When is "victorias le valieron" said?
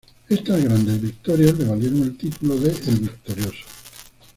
0.99-2.01